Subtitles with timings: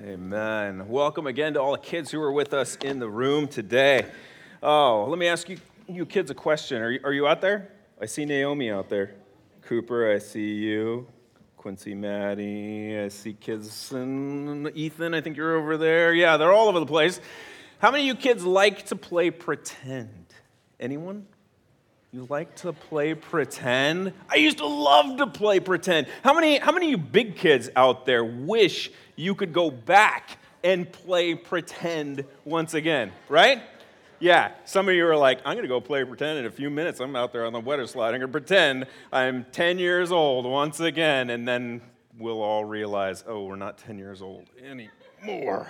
[0.00, 0.88] Amen.
[0.88, 4.06] Welcome again to all the kids who are with us in the room today.
[4.62, 6.80] Oh, let me ask you, you kids a question.
[6.80, 7.70] Are you, are you out there?
[8.00, 9.14] I see Naomi out there.
[9.60, 11.06] Cooper, I see you.
[11.58, 16.12] Quincy, Maddie, I see kids and Ethan, I think you're over there.
[16.12, 17.20] Yeah, they're all over the place.
[17.78, 20.26] How many of you kids like to play pretend?
[20.80, 21.26] Anyone?
[22.14, 24.12] You like to play pretend?
[24.28, 26.08] I used to love to play pretend.
[26.22, 30.36] How many, how many of you big kids out there wish you could go back
[30.62, 33.62] and play pretend once again, right?
[34.20, 37.00] Yeah, some of you are like, I'm to go play pretend in a few minutes.
[37.00, 38.12] I'm out there on the weather slide.
[38.14, 41.80] I'm to pretend I'm 10 years old once again, and then
[42.18, 45.66] we'll all realize, oh, we're not 10 years old anymore.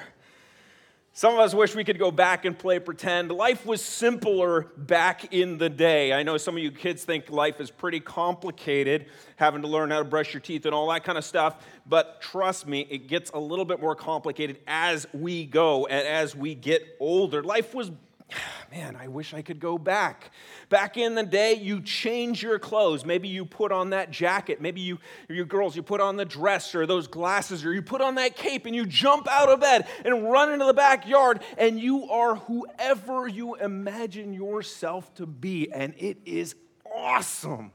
[1.15, 3.31] Some of us wish we could go back and play pretend.
[3.31, 6.11] Life was simpler back in the day.
[6.11, 9.05] I know some of you kids think life is pretty complicated,
[9.37, 11.67] having to learn how to brush your teeth and all that kind of stuff.
[11.85, 16.35] But trust me, it gets a little bit more complicated as we go and as
[16.35, 17.43] we get older.
[17.43, 17.91] Life was
[18.71, 20.31] man, I wish I could go back.
[20.69, 23.05] Back in the day, you change your clothes.
[23.05, 24.61] Maybe you put on that jacket.
[24.61, 28.01] Maybe you, you girls, you put on the dress or those glasses or you put
[28.01, 31.79] on that cape and you jump out of bed and run into the backyard and
[31.79, 35.71] you are whoever you imagine yourself to be.
[35.73, 36.55] And it is
[36.95, 37.73] awesome.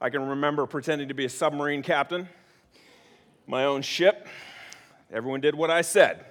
[0.00, 2.28] I can remember pretending to be a submarine captain,
[3.46, 4.26] my own ship.
[5.12, 6.24] Everyone did what I said.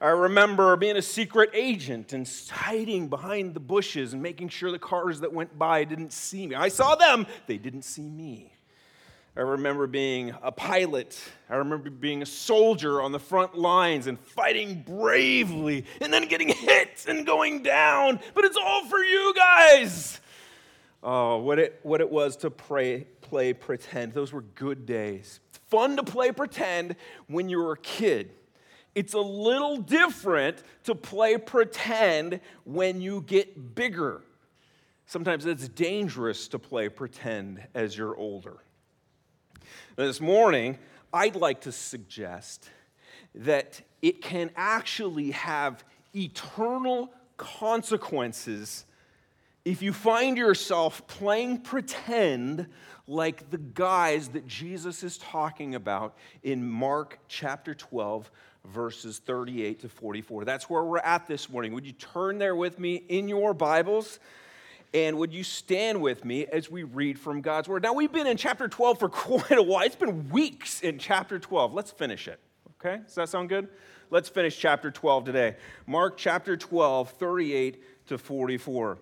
[0.00, 4.78] I remember being a secret agent and hiding behind the bushes and making sure the
[4.78, 6.54] cars that went by didn't see me.
[6.54, 8.54] I saw them, they didn't see me.
[9.36, 11.20] I remember being a pilot.
[11.50, 16.48] I remember being a soldier on the front lines and fighting bravely and then getting
[16.48, 18.20] hit and going down.
[18.34, 20.20] But it's all for you guys.
[21.02, 24.12] Oh, what it, what it was to pray, play pretend.
[24.12, 25.40] Those were good days.
[25.68, 26.94] fun to play pretend
[27.26, 28.30] when you were a kid.
[28.94, 34.22] It's a little different to play pretend when you get bigger.
[35.06, 38.58] Sometimes it's dangerous to play pretend as you're older.
[39.96, 40.78] This morning,
[41.12, 42.70] I'd like to suggest
[43.34, 48.84] that it can actually have eternal consequences
[49.64, 52.66] if you find yourself playing pretend
[53.06, 58.30] like the guys that Jesus is talking about in Mark chapter 12,
[58.66, 60.44] verses 38 to 44.
[60.44, 61.74] That's where we're at this morning.
[61.74, 64.18] Would you turn there with me in your Bibles?
[64.92, 67.82] And would you stand with me as we read from God's Word?
[67.82, 69.84] Now, we've been in chapter 12 for quite a while.
[69.84, 71.74] It's been weeks in chapter 12.
[71.74, 72.38] Let's finish it.
[72.80, 73.02] Okay?
[73.04, 73.68] Does that sound good?
[74.10, 75.56] Let's finish chapter 12 today.
[75.86, 78.98] Mark chapter 12, 38 to 44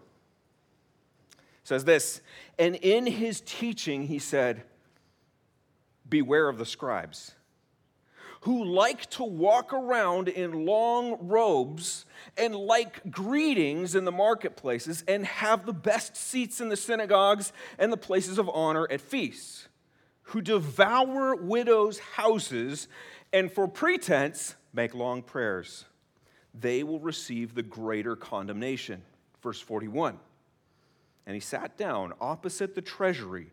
[1.65, 2.21] says this
[2.59, 4.63] And in his teaching, he said,
[6.09, 7.33] Beware of the scribes
[8.43, 12.05] who like to walk around in long robes
[12.37, 17.93] and like greetings in the marketplaces and have the best seats in the synagogues and
[17.93, 19.69] the places of honor at feasts,
[20.23, 22.89] who devour widows' houses
[23.33, 25.85] and for pretense make long prayers.
[26.53, 29.03] They will receive the greater condemnation.
[29.41, 30.19] Verse 41.
[31.27, 33.53] And he sat down opposite the treasury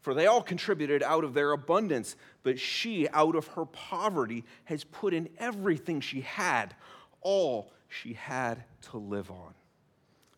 [0.00, 4.84] For they all contributed out of their abundance, but she, out of her poverty, has
[4.84, 6.74] put in everything she had,
[7.20, 9.54] all she had to live on.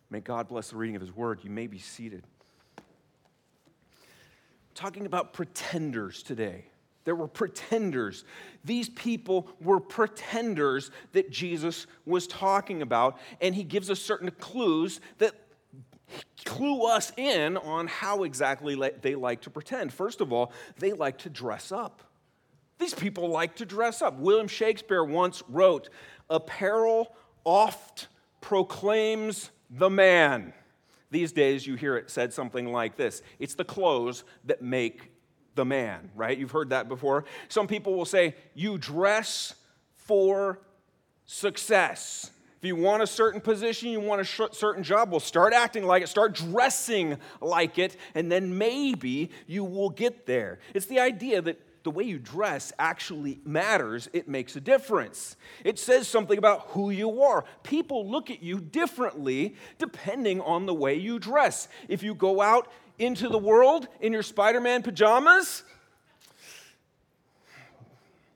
[0.09, 1.39] May God bless the reading of His word.
[1.43, 2.23] You may be seated.
[4.73, 6.65] Talking about pretenders today.
[7.03, 8.25] There were pretenders.
[8.63, 15.01] These people were pretenders that Jesus was talking about, and he gives us certain clues
[15.17, 15.40] that
[16.45, 19.93] clue us in on how exactly they like to pretend.
[19.93, 22.03] First of all, they like to dress up.
[22.79, 24.17] These people like to dress up.
[24.17, 25.89] William Shakespeare once wrote,
[26.29, 28.07] Apparel oft
[28.41, 30.53] proclaims the man.
[31.11, 35.11] These days, you hear it said something like this It's the clothes that make
[35.55, 36.37] the man, right?
[36.37, 37.25] You've heard that before.
[37.49, 39.53] Some people will say, You dress
[39.93, 40.59] for
[41.25, 42.31] success.
[42.61, 45.83] If you want a certain position, you want a sh- certain job, well, start acting
[45.83, 50.59] like it, start dressing like it, and then maybe you will get there.
[50.75, 54.09] It's the idea that the way you dress actually matters.
[54.13, 55.37] It makes a difference.
[55.65, 57.45] It says something about who you are.
[57.63, 61.67] People look at you differently depending on the way you dress.
[61.87, 65.63] If you go out into the world in your Spider Man pajamas,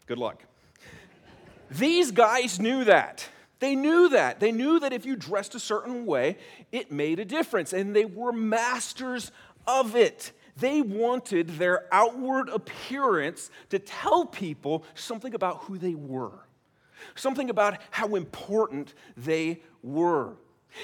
[0.07, 0.43] good luck.
[1.69, 3.29] These guys knew that.
[3.65, 4.39] They knew that.
[4.39, 6.37] They knew that if you dressed a certain way,
[6.71, 9.31] it made a difference, and they were masters
[9.65, 10.33] of it.
[10.55, 16.45] They wanted their outward appearance to tell people something about who they were,
[17.15, 20.35] something about how important they were.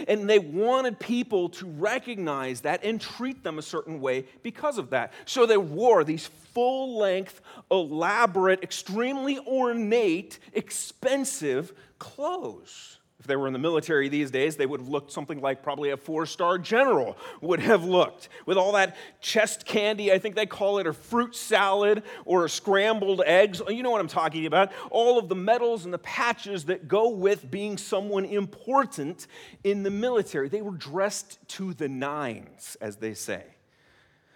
[0.08, 4.92] And they wanted people to recognize that and treat them a certain way because of
[4.92, 5.14] that.
[5.26, 12.98] So they wore these full length, elaborate, extremely ornate, expensive clothes.
[13.22, 15.92] If they were in the military these days, they would have looked something like probably
[15.92, 20.48] a four star general would have looked with all that chest candy, I think they
[20.48, 23.62] call it a fruit salad, or scrambled eggs.
[23.70, 24.72] You know what I'm talking about.
[24.90, 29.28] All of the medals and the patches that go with being someone important
[29.64, 30.50] in the military.
[30.50, 33.44] They were dressed to the nines, as they say.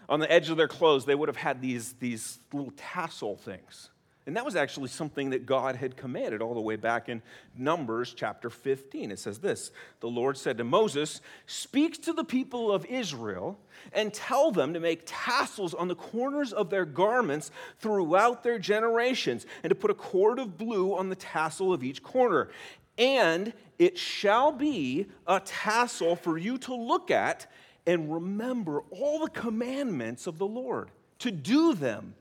[0.07, 3.89] On the edge of their clothes, they would have had these, these little tassel things.
[4.27, 7.21] And that was actually something that God had commanded all the way back in
[7.55, 9.11] Numbers chapter 15.
[9.11, 13.59] It says this The Lord said to Moses, Speak to the people of Israel
[13.93, 19.45] and tell them to make tassels on the corners of their garments throughout their generations,
[19.61, 22.49] and to put a cord of blue on the tassel of each corner.
[22.97, 27.45] And it shall be a tassel for you to look at
[27.85, 30.89] and remember all the commandments of the Lord,
[31.19, 32.15] to do them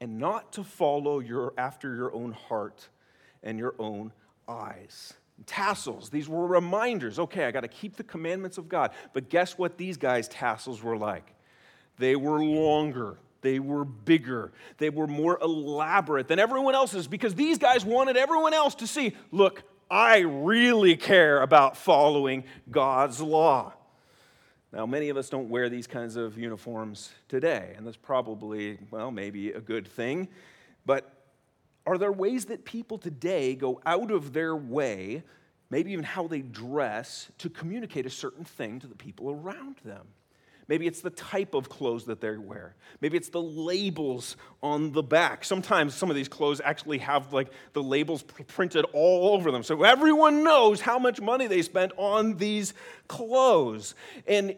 [0.00, 2.88] and not to follow your, after your own heart
[3.42, 4.12] and your own
[4.48, 5.14] eyes.
[5.44, 7.18] Tassels, these were reminders.
[7.18, 8.92] Okay, I got to keep the commandments of God.
[9.12, 11.34] But guess what these guys' tassels were like?
[11.98, 17.58] They were longer, they were bigger, they were more elaborate than everyone else's because these
[17.58, 23.72] guys wanted everyone else to see look, I really care about following God's law.
[24.72, 29.10] Now, many of us don't wear these kinds of uniforms today, and that's probably, well,
[29.10, 30.28] maybe a good thing.
[30.84, 31.12] But
[31.86, 35.22] are there ways that people today go out of their way,
[35.70, 40.06] maybe even how they dress, to communicate a certain thing to the people around them?
[40.68, 42.74] Maybe it's the type of clothes that they wear.
[43.00, 45.44] Maybe it's the labels on the back.
[45.44, 49.62] Sometimes some of these clothes actually have like the labels printed all over them.
[49.62, 52.74] So everyone knows how much money they spent on these
[53.06, 53.94] clothes.
[54.26, 54.56] And,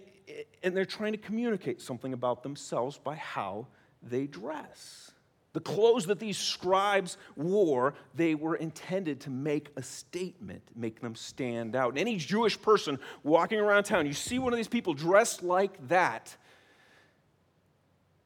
[0.62, 3.66] and they're trying to communicate something about themselves by how
[4.02, 5.12] they dress.
[5.58, 11.16] The clothes that these scribes wore, they were intended to make a statement, make them
[11.16, 11.88] stand out.
[11.88, 15.88] And any Jewish person walking around town, you see one of these people dressed like
[15.88, 16.36] that,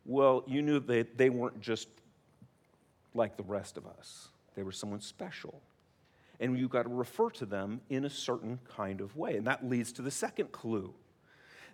[0.04, 1.88] well, you knew that they weren't just
[3.14, 4.28] like the rest of us.
[4.54, 5.62] They were someone special.
[6.38, 9.38] And you've got to refer to them in a certain kind of way.
[9.38, 10.92] And that leads to the second clue.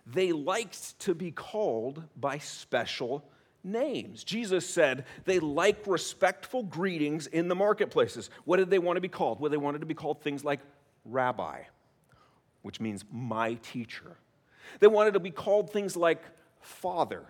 [0.07, 3.25] They liked to be called by special
[3.63, 4.23] names.
[4.23, 8.29] Jesus said they like respectful greetings in the marketplaces.
[8.45, 9.39] What did they want to be called?
[9.39, 10.59] Well, they wanted to be called things like
[11.05, 11.63] rabbi,
[12.61, 14.17] which means my teacher.
[14.79, 16.21] They wanted to be called things like
[16.61, 17.23] father,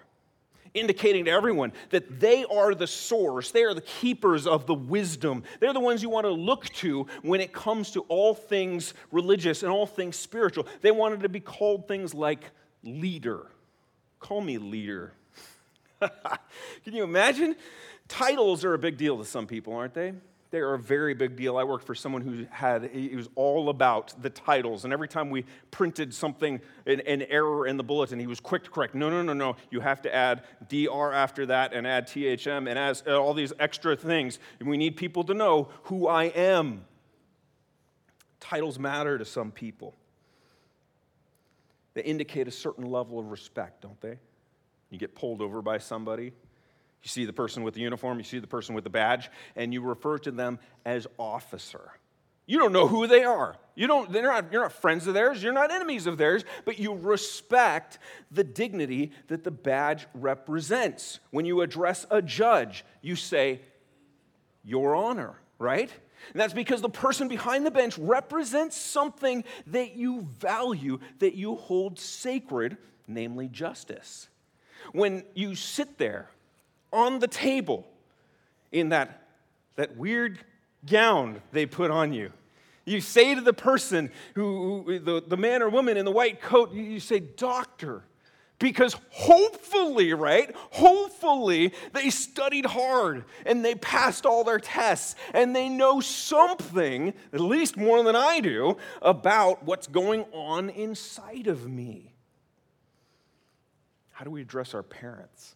[0.74, 5.44] indicating to everyone that they are the source, they are the keepers of the wisdom.
[5.60, 9.64] They're the ones you want to look to when it comes to all things religious
[9.64, 10.68] and all things spiritual.
[10.82, 12.52] They wanted to be called things like
[12.84, 13.48] leader.
[14.20, 15.14] Call me leader.
[16.84, 17.56] Can you imagine?
[18.08, 20.14] Titles are a big deal to some people, aren't they?
[20.52, 21.58] They are a very big deal.
[21.58, 24.84] I worked for someone who had, it was all about the titles.
[24.84, 28.64] And every time we printed something, an, an, error in the bulletin, he was quick
[28.64, 28.96] to correct.
[28.96, 29.58] No, no, no, no.
[29.70, 33.54] You have to add DR after that and add THM and as, uh, all these
[33.60, 34.40] extra things.
[34.60, 36.86] And we need people to know who I am.
[38.40, 39.96] Titles matter to some people,
[41.94, 44.18] they indicate a certain level of respect, don't they?
[44.90, 46.34] You get pulled over by somebody.
[47.04, 49.74] You see the person with the uniform, you see the person with the badge, and
[49.74, 51.92] you refer to them as officer.
[52.46, 53.56] You don't know who they are.
[53.76, 56.80] You don't, they're not, you're not friends of theirs, you're not enemies of theirs, but
[56.80, 58.00] you respect
[58.32, 61.20] the dignity that the badge represents.
[61.32, 63.62] When you address a judge, you say,
[64.64, 65.92] Your Honor, right?
[66.34, 71.56] And that's because the person behind the bench represents something that you value, that you
[71.56, 72.78] hold sacred,
[73.08, 74.28] namely justice
[74.94, 76.30] when you sit there
[76.92, 77.88] on the table
[78.72, 79.28] in that,
[79.76, 80.40] that weird
[80.86, 82.32] gown they put on you.
[82.86, 86.74] You say to the person who, the, the man or woman in the white coat,
[86.74, 88.04] you say, Doctor,
[88.60, 90.54] Because hopefully, right?
[90.72, 97.40] Hopefully, they studied hard and they passed all their tests and they know something, at
[97.40, 102.14] least more than I do, about what's going on inside of me.
[104.20, 105.56] How do we address our parents?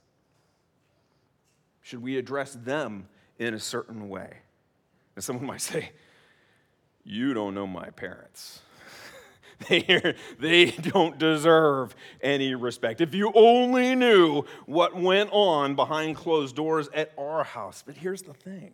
[1.82, 4.38] Should we address them in a certain way?
[5.17, 5.89] And someone might say,
[7.03, 8.62] You don't know my parents.
[9.70, 13.00] They, they don't deserve any respect.
[13.00, 17.84] If you only knew what went on behind closed doors at our house.
[17.86, 18.72] But here's the thing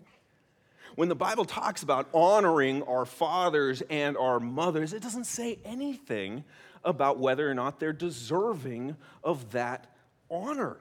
[0.96, 6.43] when the Bible talks about honoring our fathers and our mothers, it doesn't say anything
[6.83, 9.88] about whether or not they're deserving of that
[10.29, 10.77] honor.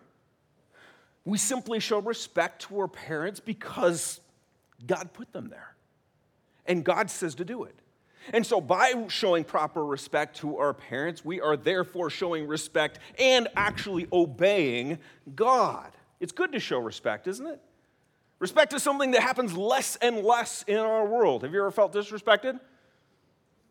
[1.25, 4.21] We simply show respect to our parents because
[4.87, 5.75] God put them there.
[6.67, 7.75] And God says to do it.
[8.33, 13.49] And so, by showing proper respect to our parents, we are therefore showing respect and
[13.57, 14.99] actually obeying
[15.35, 15.93] God.
[16.21, 17.61] It's good to show respect, isn't it?
[18.39, 21.43] Respect is something that happens less and less in our world.
[21.43, 22.61] Have you ever felt disrespected?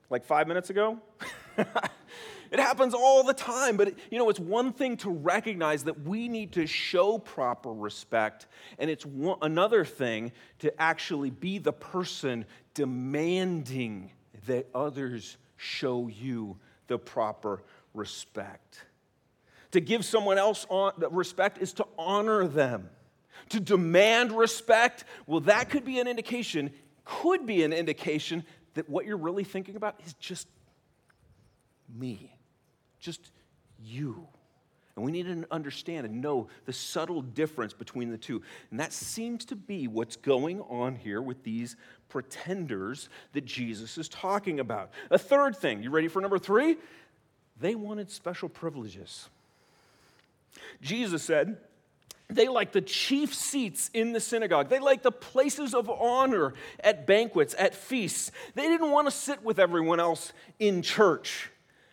[0.09, 0.99] Like five minutes ago?
[2.51, 6.27] it happens all the time, but you know, it's one thing to recognize that we
[6.27, 8.47] need to show proper respect,
[8.79, 14.11] and it's one, another thing to actually be the person demanding
[14.45, 17.63] that others show you the proper
[17.93, 18.85] respect.
[19.71, 20.65] To give someone else
[21.11, 22.89] respect is to honor them.
[23.49, 26.71] To demand respect, well, that could be an indication,
[27.05, 30.47] could be an indication that what you're really thinking about is just
[31.93, 32.36] me,
[32.99, 33.31] just
[33.83, 34.27] you.
[34.95, 38.41] And we need to understand and know the subtle difference between the two.
[38.71, 41.75] And that seems to be what's going on here with these
[42.09, 44.89] pretenders that Jesus is talking about.
[45.11, 46.77] A third thing, you ready for number three?
[47.59, 49.29] They wanted special privileges.
[50.81, 51.57] Jesus said,
[52.29, 54.67] they like the chief seats in the synagogue.
[54.67, 58.31] They like the places of honor at banquets, at feasts.
[58.55, 61.51] They didn't want to sit with everyone else in church.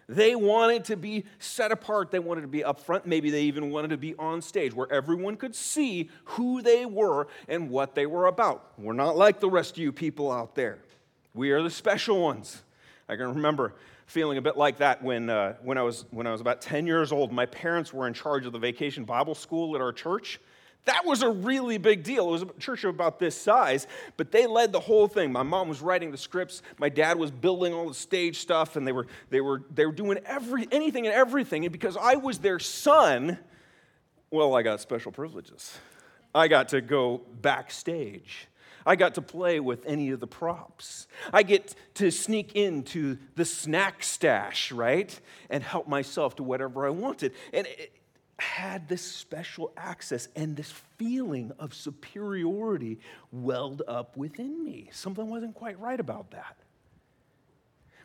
[0.09, 2.11] They wanted to be set apart.
[2.11, 3.07] They wanted to be up front.
[3.07, 7.29] Maybe they even wanted to be on stage where everyone could see who they were
[7.49, 8.73] and what they were about.
[8.79, 10.79] We're not like the rest of you people out there.
[11.33, 12.63] We are the special ones.
[13.09, 13.75] I can remember
[14.07, 16.87] feeling a bit like that when, uh, when, I was, when I was about 10
[16.87, 17.33] years old.
[17.33, 20.41] My parents were in charge of the vacation Bible school at our church.
[20.85, 22.29] That was a really big deal.
[22.29, 23.87] It was a church of about this size,
[24.17, 25.33] but they led the whole thing.
[25.33, 28.87] My mom was writing the scripts, my dad was building all the stage stuff, and
[28.87, 31.65] they were, they were, they were doing every, anything and everything.
[31.65, 33.39] And because I was their son,
[34.31, 35.79] well, I got special privileges.
[36.35, 38.49] I got to go backstage.
[38.87, 41.07] I got to play with any of the props.
[41.33, 45.19] I get to sneak into the snack stash, right?
[45.49, 47.33] And help myself to whatever I wanted.
[47.53, 47.67] And
[48.39, 52.99] had this special access and this feeling of superiority
[53.31, 54.89] welled up within me.
[54.93, 56.57] Something wasn't quite right about that.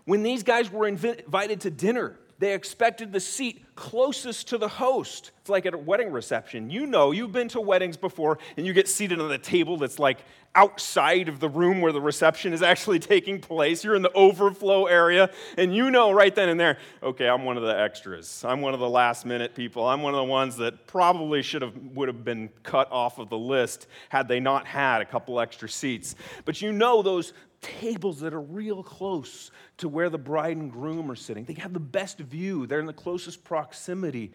[0.05, 5.31] When these guys were invited to dinner, they expected the seat closest to the host.
[5.41, 6.69] It's like at a wedding reception.
[6.69, 9.99] You know, you've been to weddings before, and you get seated on the table that's
[9.99, 10.19] like
[10.55, 13.83] outside of the room where the reception is actually taking place.
[13.83, 17.57] You're in the overflow area, and you know right then and there, okay, I'm one
[17.57, 18.43] of the extras.
[18.45, 19.87] I'm one of the last minute people.
[19.87, 23.29] I'm one of the ones that probably should have would have been cut off of
[23.29, 26.15] the list had they not had a couple extra seats.
[26.45, 31.11] But you know those tables that are real close to where the bride and groom
[31.11, 31.43] are sitting.
[31.43, 34.31] They have the best view, they're in the closest proximity.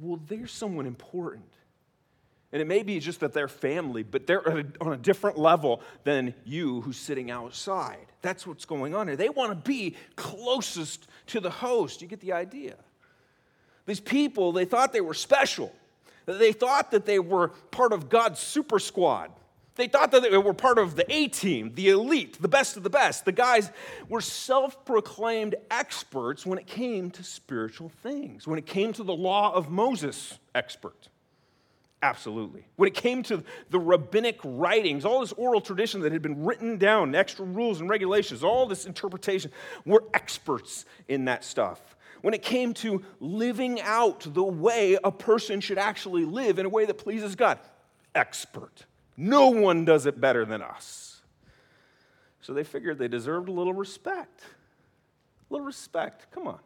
[0.00, 1.44] Well, there's someone important.
[2.56, 4.48] And it may be just that they're family, but they're
[4.80, 8.06] on a different level than you who's sitting outside.
[8.22, 9.14] That's what's going on here.
[9.14, 12.00] They want to be closest to the host.
[12.00, 12.76] You get the idea.
[13.84, 15.70] These people, they thought they were special.
[16.24, 19.32] They thought that they were part of God's super squad.
[19.74, 22.84] They thought that they were part of the A team, the elite, the best of
[22.84, 23.26] the best.
[23.26, 23.70] The guys
[24.08, 29.14] were self proclaimed experts when it came to spiritual things, when it came to the
[29.14, 31.10] law of Moses, expert.
[32.02, 32.64] Absolutely.
[32.76, 36.76] When it came to the rabbinic writings, all this oral tradition that had been written
[36.76, 39.50] down, extra rules and regulations, all this interpretation,
[39.84, 41.80] were experts in that stuff.
[42.20, 46.68] When it came to living out the way a person should actually live in a
[46.68, 47.58] way that pleases God,
[48.14, 48.84] expert.
[49.16, 51.22] No one does it better than us.
[52.40, 54.42] So they figured they deserved a little respect.
[55.50, 56.30] A little respect.
[56.32, 56.58] Come on,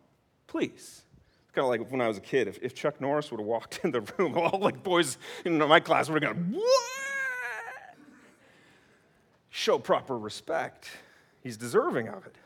[0.46, 1.02] please.
[1.50, 2.46] It's kind of like when I was a kid.
[2.46, 5.80] If, if Chuck Norris would have walked in the room, all like boys in my
[5.80, 7.96] class would have gone, What?
[9.48, 10.88] Show proper respect.
[11.42, 12.36] He's deserving of it.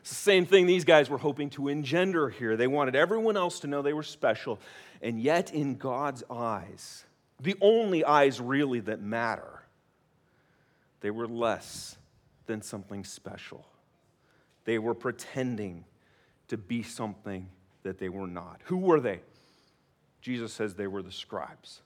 [0.00, 2.56] It's the same thing these guys were hoping to engender here.
[2.56, 4.58] They wanted everyone else to know they were special.
[5.00, 7.04] And yet, in God's eyes,
[7.38, 9.62] the only eyes really that matter,
[11.02, 11.96] they were less
[12.46, 13.64] than something special.
[14.64, 15.84] They were pretending
[16.48, 17.48] to be something
[17.84, 18.60] that they were not.
[18.64, 19.20] Who were they?
[20.20, 21.80] Jesus says they were the scribes.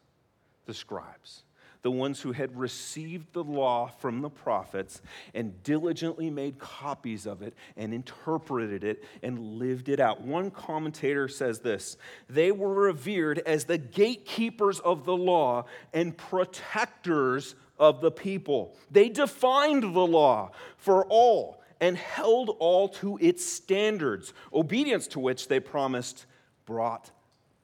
[0.66, 1.42] The scribes
[1.82, 5.00] the ones who had received the law from the prophets
[5.34, 10.20] and diligently made copies of it and interpreted it and lived it out.
[10.20, 11.96] One commentator says this
[12.28, 18.76] they were revered as the gatekeepers of the law and protectors of the people.
[18.90, 25.48] They defined the law for all and held all to its standards, obedience to which
[25.48, 26.26] they promised
[26.66, 27.10] brought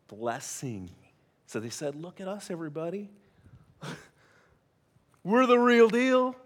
[0.08, 0.90] blessing.
[1.46, 3.10] So they said, Look at us, everybody.
[5.24, 6.36] We're the real deal.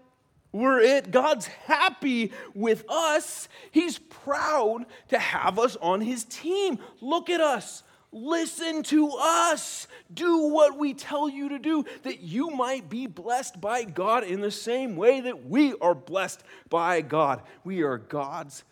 [0.51, 1.11] We're it.
[1.11, 3.47] God's happy with us.
[3.71, 6.79] He's proud to have us on his team.
[7.01, 7.83] Look at us.
[8.11, 9.87] Listen to us.
[10.11, 14.41] Do what we tell you to do, that you might be blessed by God in
[14.41, 17.43] the same way that we are blessed by God.
[17.63, 18.63] We are God's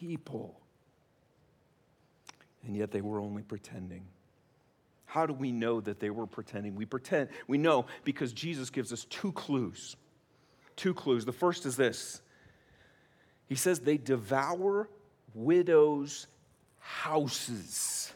[0.00, 0.58] people.
[2.66, 4.06] And yet they were only pretending.
[5.04, 6.74] How do we know that they were pretending?
[6.74, 9.94] We pretend, we know because Jesus gives us two clues.
[10.74, 11.24] Two clues.
[11.24, 12.22] The first is this
[13.46, 14.88] He says they devour
[15.34, 16.26] widows'
[16.78, 18.12] houses.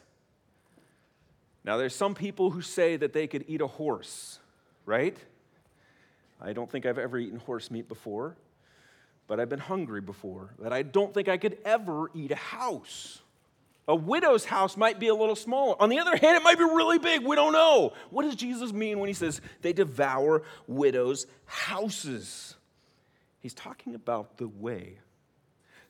[1.66, 4.38] Now, there's some people who say that they could eat a horse,
[4.86, 5.16] right?
[6.40, 8.36] I don't think I've ever eaten horse meat before,
[9.26, 10.50] but I've been hungry before.
[10.62, 13.20] But I don't think I could ever eat a house.
[13.88, 15.74] A widow's house might be a little smaller.
[15.80, 17.24] On the other hand, it might be really big.
[17.24, 17.94] We don't know.
[18.10, 22.54] What does Jesus mean when he says they devour widows' houses?
[23.40, 24.98] He's talking about the way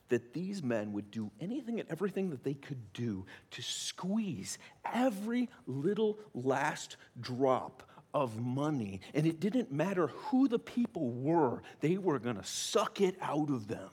[0.09, 5.49] that these men would do anything and everything that they could do to squeeze every
[5.65, 7.83] little last drop
[8.13, 9.01] of money.
[9.13, 13.49] And it didn't matter who the people were, they were going to suck it out
[13.49, 13.89] of them,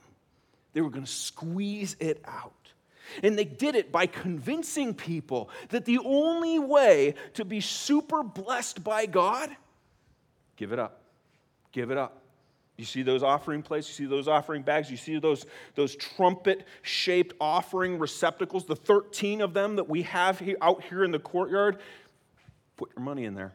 [0.73, 2.53] they were going to squeeze it out.
[3.23, 8.83] And they did it by convincing people that the only way to be super blessed
[8.83, 9.55] by God,
[10.57, 11.03] give it up.
[11.71, 12.24] Give it up.
[12.77, 16.67] You see those offering plates, you see those offering bags, you see those, those trumpet
[16.83, 21.21] shaped offering receptacles, the 13 of them that we have here, out here in the
[21.21, 21.79] courtyard.
[22.77, 23.53] Put your money in there.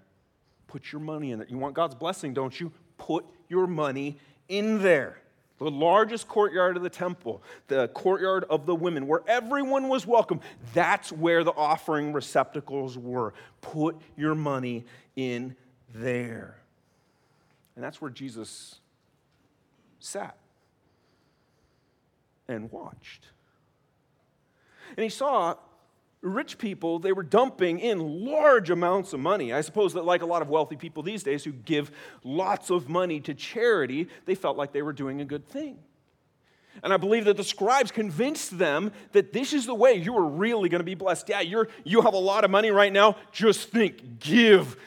[0.67, 1.47] Put your money in there.
[1.49, 2.71] You want God's blessing, don't you?
[2.97, 5.17] Put your money in there
[5.59, 10.39] the largest courtyard of the temple, the courtyard of the women, where everyone was welcome.
[10.73, 13.33] That's where the offering receptacles were.
[13.61, 15.55] Put your money in
[15.93, 16.55] there.
[17.75, 18.79] And that's where Jesus
[19.99, 20.37] sat
[22.47, 23.27] and watched.
[24.97, 25.55] And he saw
[26.21, 29.53] rich people, they were dumping in large amounts of money.
[29.53, 31.91] I suppose that, like a lot of wealthy people these days who give
[32.23, 35.77] lots of money to charity, they felt like they were doing a good thing.
[36.83, 40.25] And I believe that the scribes convinced them that this is the way you are
[40.25, 41.27] really going to be blessed.
[41.27, 43.17] Yeah, you're, you have a lot of money right now.
[43.31, 44.77] Just think, give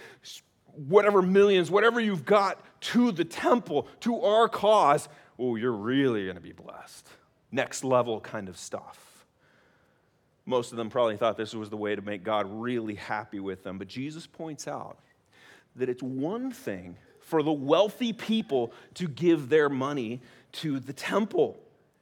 [0.75, 5.09] whatever millions, whatever you've got to the temple, to our cause.
[5.39, 7.09] Oh, you're really going to be blessed.
[7.51, 9.27] Next level kind of stuff.
[10.45, 13.63] Most of them probably thought this was the way to make God really happy with
[13.63, 13.79] them.
[13.79, 14.99] But Jesus points out
[15.77, 20.21] that it's one thing for the wealthy people to give their money
[20.53, 21.59] to the temple.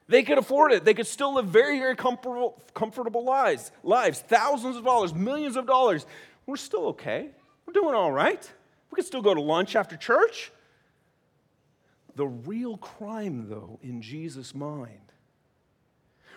[0.08, 0.84] They could afford it.
[0.84, 5.66] They could still live very, very comfortable, comfortable lives, lives, thousands of dollars, millions of
[5.66, 6.06] dollars.
[6.46, 7.28] We're still okay.
[7.66, 8.50] We're doing all right.
[8.90, 10.50] We could still go to lunch after church.
[12.20, 15.14] The real crime, though, in Jesus' mind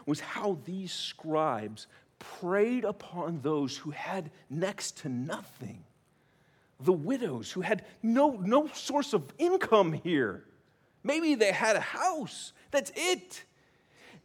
[0.06, 1.88] was how these scribes
[2.20, 5.84] preyed upon those who had next to nothing.
[6.80, 10.46] The widows who had no, no source of income here.
[11.04, 12.54] Maybe they had a house.
[12.72, 13.44] That's it.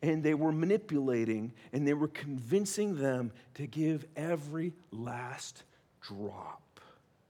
[0.01, 5.65] And they were manipulating and they were convincing them to give every last
[6.03, 6.63] drop.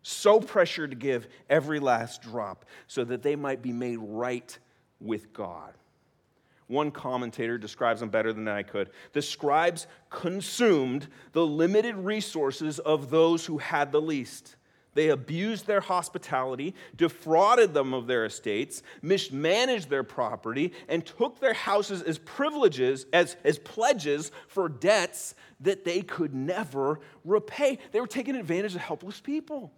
[0.03, 4.59] So pressured to give every last drop so that they might be made right
[5.01, 5.75] with God.
[6.67, 8.91] One commentator describes them better than I could.
[9.13, 14.57] The scribes consumed the limited resources of those who had the least.
[14.95, 21.55] They abused their hospitality, defrauded them of their estates, mismanaged their property, and took their
[21.55, 27.79] houses as privileges, as, as pledges for debts that they could never repay.
[27.93, 29.73] They were taking advantage of helpless people.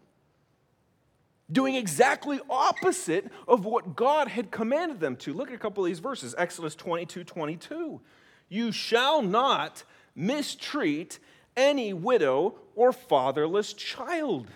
[1.50, 5.32] Doing exactly opposite of what God had commanded them to.
[5.32, 8.00] Look at a couple of these verses Exodus 22 22.
[8.48, 9.84] You shall not
[10.14, 11.18] mistreat
[11.56, 14.48] any widow or fatherless child.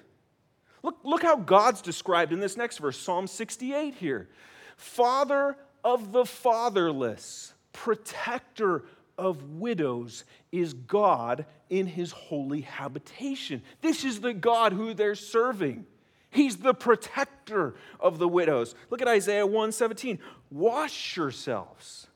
[0.83, 4.29] Look, look how God's described in this next verse, Psalm 68 here.
[4.77, 8.85] Father of the fatherless, protector
[9.17, 13.63] of widows is God in his holy habitation.
[13.81, 15.87] This is the God who they're serving.
[16.35, 18.75] He's the protector of the widows.
[18.91, 20.19] Look at Isaiah 117.
[20.51, 22.09] Wash yourselves,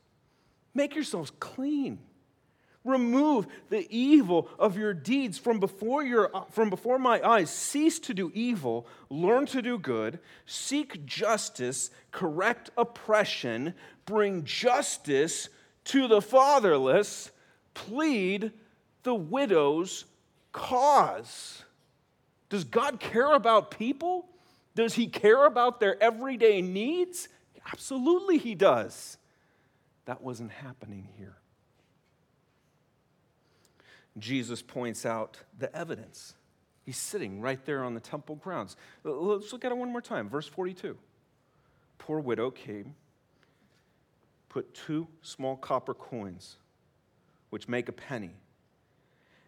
[0.73, 1.99] make yourselves clean.
[2.85, 7.49] Remove the evil of your deeds from before, your, from before my eyes.
[7.49, 13.73] Cease to do evil, learn to do good, seek justice, correct oppression,
[14.05, 15.49] bring justice
[15.85, 17.31] to the fatherless,
[17.73, 18.51] plead
[19.03, 20.05] the widow's
[20.51, 21.63] cause.
[22.49, 24.27] Does God care about people?
[24.75, 27.29] Does He care about their everyday needs?
[27.71, 29.17] Absolutely, He does.
[30.05, 31.35] That wasn't happening here.
[34.17, 36.33] Jesus points out the evidence.
[36.85, 38.75] He's sitting right there on the temple grounds.
[39.03, 40.27] Let's look at it one more time.
[40.27, 40.97] Verse 42.
[41.99, 42.95] Poor widow came,
[44.47, 46.55] put two small copper coins,
[47.51, 48.31] which make a penny.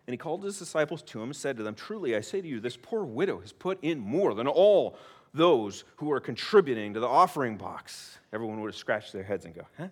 [0.07, 2.47] And he called his disciples to him and said to them, Truly, I say to
[2.47, 4.97] you, this poor widow has put in more than all
[5.33, 8.17] those who are contributing to the offering box.
[8.33, 9.87] Everyone would have scratched their heads and go, Huh?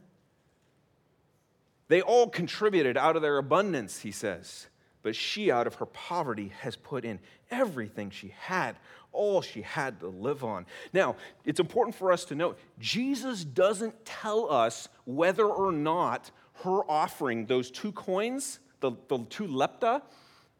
[1.87, 4.67] They all contributed out of their abundance, he says.
[5.01, 7.19] But she, out of her poverty, has put in
[7.49, 8.75] everything she had,
[9.11, 10.65] all she had to live on.
[10.93, 16.31] Now, it's important for us to note Jesus doesn't tell us whether or not
[16.63, 20.01] her offering those two coins, the, the two lepta,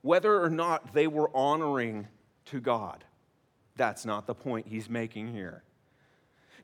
[0.01, 2.07] whether or not they were honoring
[2.45, 3.03] to God.
[3.75, 5.63] That's not the point he's making here.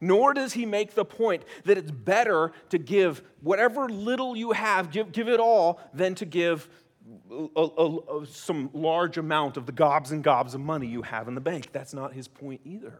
[0.01, 4.91] Nor does he make the point that it's better to give whatever little you have,
[4.91, 6.67] give, give it all, than to give
[7.31, 11.27] a, a, a, some large amount of the gobs and gobs of money you have
[11.27, 11.69] in the bank.
[11.71, 12.99] That's not his point either.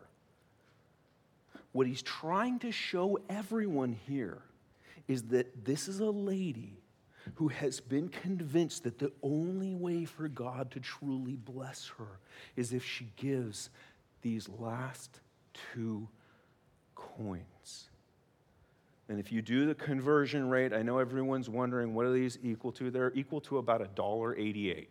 [1.71, 4.41] What he's trying to show everyone here
[5.07, 6.77] is that this is a lady
[7.35, 12.19] who has been convinced that the only way for God to truly bless her
[12.55, 13.69] is if she gives
[14.21, 15.19] these last
[15.73, 16.07] two
[16.93, 17.89] coins.
[19.09, 22.71] And if you do the conversion rate, I know everyone's wondering what are these equal
[22.73, 22.89] to?
[22.89, 24.87] They're equal to about $1.88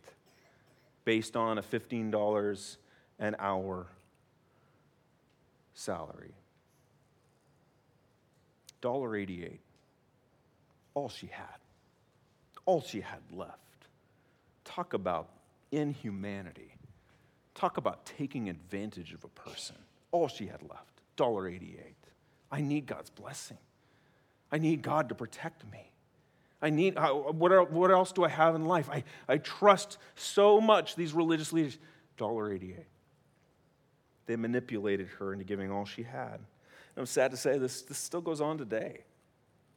[1.04, 2.76] based on a $15
[3.18, 3.86] an hour
[5.74, 6.34] salary.
[8.82, 9.58] $1.88.
[10.94, 11.63] All she had.
[12.66, 13.58] All she had left.
[14.64, 15.28] Talk about
[15.70, 16.74] inhumanity.
[17.54, 19.76] Talk about taking advantage of a person.
[20.10, 21.00] All she had left.
[21.16, 21.76] $1.88.
[22.50, 23.58] I need God's blessing.
[24.50, 25.90] I need God to protect me.
[26.62, 28.88] I need, what, what else do I have in life?
[28.90, 31.78] I, I trust so much these religious leaders.
[32.18, 32.76] $1.88.
[34.26, 36.34] They manipulated her into giving all she had.
[36.34, 39.00] And I'm sad to say this, this still goes on today.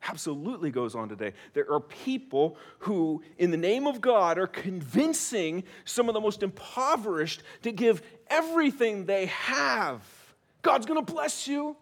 [0.03, 1.33] Absolutely goes on today.
[1.53, 6.43] There are people who, in the name of God, are convincing some of the most
[6.43, 10.03] impoverished to give everything they have
[10.67, 11.77] God's going to bless you.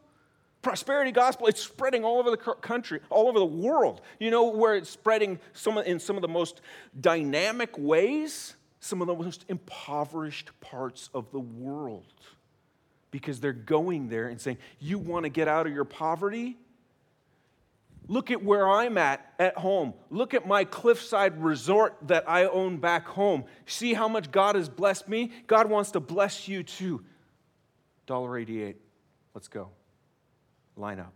[0.62, 4.02] Prosperity gospel, it's spreading all over the country, all over the world.
[4.20, 6.62] You know where it's spreading some, in some of the most
[7.02, 8.56] dynamic ways?
[8.80, 12.14] Some of the most impoverished parts of the world.
[13.10, 16.58] Because they're going there and saying, You want to get out of your poverty?
[18.08, 19.94] Look at where I'm at at home.
[20.10, 23.46] Look at my cliffside resort that I own back home.
[23.66, 25.32] See how much God has blessed me?
[25.48, 27.04] God wants to bless you too.
[28.08, 28.76] $1.88.
[29.34, 29.70] Let's go.
[30.78, 31.14] Line up.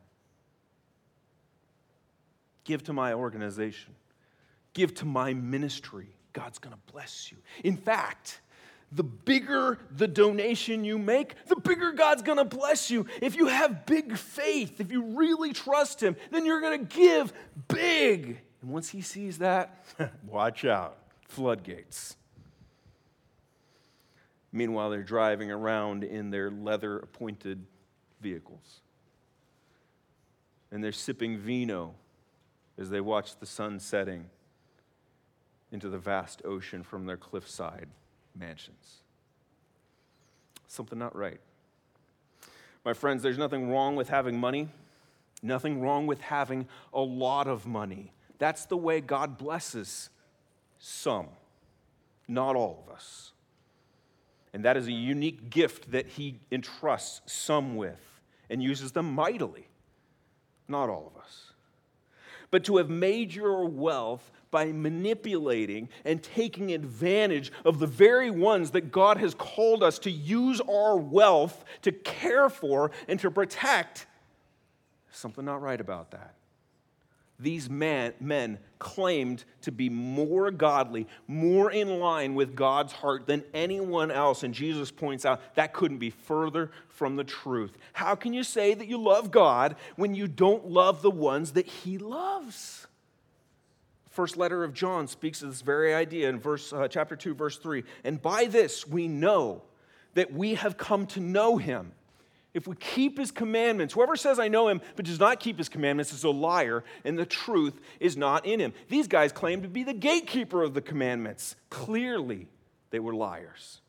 [2.64, 3.94] Give to my organization.
[4.74, 6.08] Give to my ministry.
[6.34, 7.38] God's going to bless you.
[7.64, 8.42] In fact,
[8.92, 13.06] the bigger the donation you make, the bigger God's gonna bless you.
[13.22, 17.34] If you have big faith, if you really trust Him, then you're gonna give
[17.68, 18.42] big.
[18.62, 19.86] And once He sees that,
[20.28, 20.98] watch out
[21.28, 22.16] floodgates.
[24.52, 27.64] Meanwhile, they're driving around in their leather appointed
[28.20, 28.82] vehicles.
[30.72, 31.94] And they're sipping vino
[32.78, 34.26] as they watch the sun setting
[35.72, 37.90] into the vast ocean from their cliffside
[38.36, 38.98] mansions.
[40.68, 41.40] Something not right.
[42.86, 44.70] My friends, there's nothing wrong with having money,
[45.42, 48.14] nothing wrong with having a lot of money.
[48.38, 50.10] That's the way God blesses
[50.80, 51.28] some,
[52.28, 53.32] not all of us.
[54.54, 58.00] And that is a unique gift that he entrusts some with
[58.50, 59.68] and uses them mightily.
[60.68, 61.52] Not all of us.
[62.52, 68.72] But to have made your wealth by manipulating and taking advantage of the very ones
[68.72, 74.08] that God has called us to use our wealth to care for and to protect,
[75.12, 76.36] something not right about that
[77.40, 83.44] these man, men claimed to be more godly, more in line with God's heart than
[83.54, 84.44] anyone else.
[84.44, 87.78] And Jesus points out that couldn't be further from the truth.
[87.94, 91.66] How can you say that you love God when you don't love the ones that
[91.66, 92.88] He loves?
[94.10, 97.58] First letter of John speaks of this very idea in verse, uh, chapter 2, verse
[97.58, 97.84] 3.
[98.04, 99.64] And by this we know
[100.16, 101.92] that we have come to know Him
[102.54, 105.70] if we keep his commandments, whoever says, I know him, but does not keep his
[105.70, 108.74] commandments is a liar, and the truth is not in him.
[108.88, 111.56] These guys claim to be the gatekeeper of the commandments.
[111.70, 112.48] Clearly,
[112.90, 113.82] they were liars.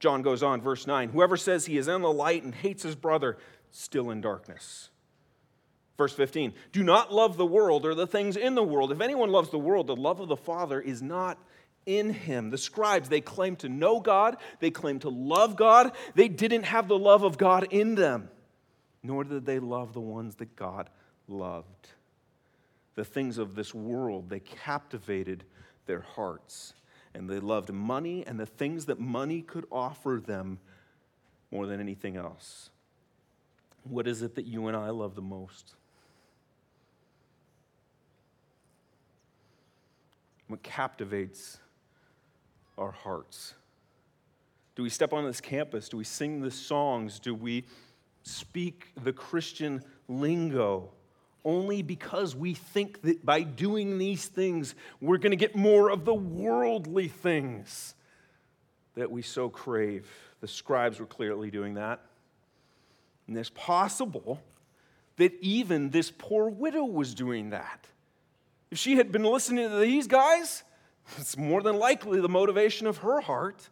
[0.00, 2.96] John goes on, verse 9 Whoever says he is in the light and hates his
[2.96, 3.38] brother,
[3.70, 4.90] still in darkness.
[5.98, 8.92] Verse 15 Do not love the world or the things in the world.
[8.92, 11.38] If anyone loves the world, the love of the Father is not
[11.84, 12.50] in him.
[12.50, 15.92] The scribes, they claimed to know God, they claimed to love God.
[16.14, 18.30] They didn't have the love of God in them,
[19.02, 20.88] nor did they love the ones that God
[21.26, 21.88] loved.
[22.94, 25.44] The things of this world, they captivated
[25.86, 26.74] their hearts,
[27.14, 30.58] and they loved money and the things that money could offer them
[31.50, 32.70] more than anything else.
[33.84, 35.74] What is it that you and I love the most?
[40.48, 41.58] What captivates
[42.76, 43.54] our hearts?
[44.74, 45.88] Do we step on this campus?
[45.88, 47.18] Do we sing the songs?
[47.18, 47.64] Do we
[48.22, 50.90] speak the Christian lingo?
[51.44, 56.04] Only because we think that by doing these things, we're going to get more of
[56.04, 57.94] the worldly things
[58.94, 60.08] that we so crave.
[60.40, 62.00] The scribes were clearly doing that.
[63.26, 64.40] And it's possible
[65.16, 67.86] that even this poor widow was doing that.
[68.70, 70.62] If she had been listening to these guys,
[71.16, 73.68] it's more than likely the motivation of her heart.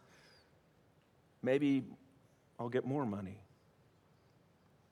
[1.43, 1.83] Maybe
[2.59, 3.39] I'll get more money.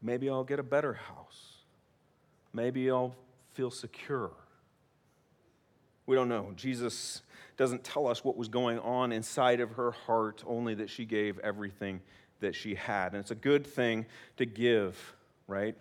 [0.02, 1.54] Maybe I'll get a better house.
[2.54, 3.16] Maybe I'll
[3.54, 4.32] feel secure.
[6.06, 6.52] We don't know.
[6.56, 7.24] Jesus
[7.58, 11.40] doesn't tell us what was going on inside of her heart, only that she gave
[11.40, 12.02] everything
[12.42, 13.14] that she had.
[13.14, 14.06] And it's a good thing
[14.38, 15.16] to give,
[15.48, 15.76] right?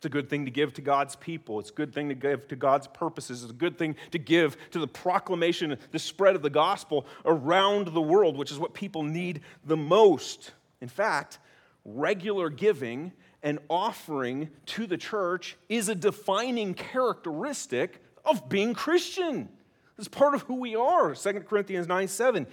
[0.00, 1.60] It's a good thing to give to God's people.
[1.60, 3.42] It's a good thing to give to God's purposes.
[3.42, 7.88] It's a good thing to give to the proclamation, the spread of the gospel around
[7.88, 10.52] the world, which is what people need the most.
[10.80, 11.38] In fact,
[11.84, 19.50] regular giving and offering to the church is a defining characteristic of being Christian.
[19.98, 21.14] It's part of who we are.
[21.14, 22.46] 2 Corinthians 9 7.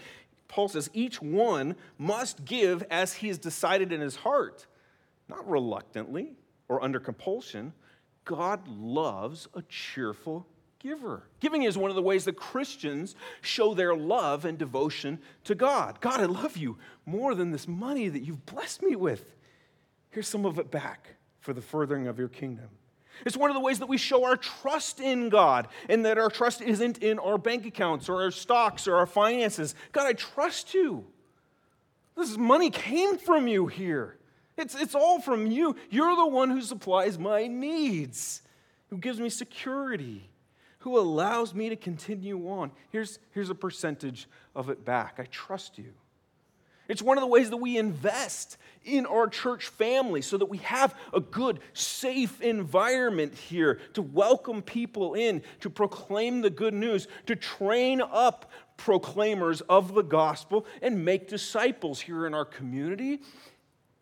[0.49, 4.65] Paul says, each one must give as he has decided in his heart,
[5.29, 6.33] not reluctantly
[6.69, 7.73] or under compulsion,
[8.25, 10.45] God loves a cheerful
[10.79, 11.23] giver.
[11.39, 15.99] Giving is one of the ways that Christians show their love and devotion to God.
[16.01, 19.35] God, I love you more than this money that you've blessed me with.
[20.09, 22.69] Here's some of it back for the furthering of your kingdom.
[23.25, 26.29] It's one of the ways that we show our trust in God and that our
[26.29, 29.73] trust isn't in our bank accounts or our stocks or our finances.
[29.91, 31.05] God, I trust you.
[32.15, 34.17] This money came from you here.
[34.57, 35.75] It's, it's all from you.
[35.89, 38.41] You're the one who supplies my needs,
[38.89, 40.29] who gives me security,
[40.79, 42.71] who allows me to continue on.
[42.91, 45.15] Here's, here's a percentage of it back.
[45.19, 45.93] I trust you.
[46.87, 50.59] It's one of the ways that we invest in our church family so that we
[50.59, 57.07] have a good, safe environment here to welcome people in, to proclaim the good news,
[57.25, 63.19] to train up proclaimers of the gospel and make disciples here in our community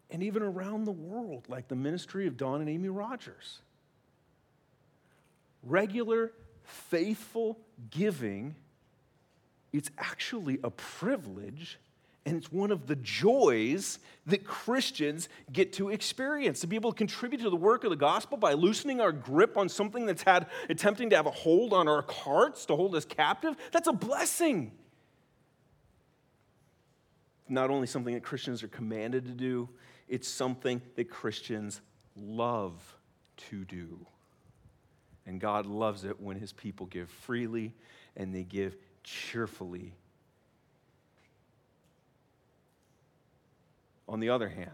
[0.09, 3.59] and even around the world, like the ministry of Don and Amy Rogers.
[5.63, 6.31] Regular,
[6.63, 8.55] faithful giving,
[9.73, 11.79] it's actually a privilege
[12.25, 16.97] and it's one of the joys that Christians get to experience to be able to
[16.97, 20.47] contribute to the work of the gospel by loosening our grip on something that's had
[20.67, 23.55] attempting to have a hold on our hearts to hold us captive.
[23.71, 24.71] That's a blessing.
[27.47, 29.69] Not only something that Christians are commanded to do,
[30.07, 31.81] it's something that Christians
[32.15, 32.73] love
[33.49, 34.05] to do.
[35.25, 37.73] And God loves it when his people give freely
[38.15, 39.93] and they give cheerfully.
[44.07, 44.69] On the other hand,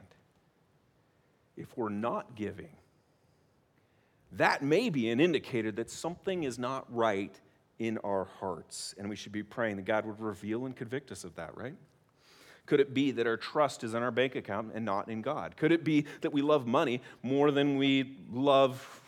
[1.56, 2.76] if we're not giving,
[4.34, 7.40] that may be an indicator that something is not right
[7.80, 8.94] in our hearts.
[8.98, 11.76] And we should be praying that God would reveal and convict us of that, right?
[12.72, 15.58] Could it be that our trust is in our bank account and not in God?
[15.58, 19.02] Could it be that we love money more than we love